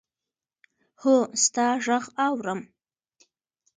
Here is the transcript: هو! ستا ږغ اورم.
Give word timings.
هو! 1.01 1.15
ستا 1.43 1.67
ږغ 1.83 2.03
اورم. 2.25 2.59